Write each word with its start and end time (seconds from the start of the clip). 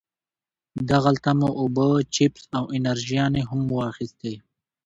دغلته 0.89 1.29
مو 1.39 1.49
اوبه، 1.59 1.87
چپس 2.15 2.43
او 2.57 2.63
انرژيانې 2.77 3.43
هم 3.49 3.61
واخيستې. 3.77 4.33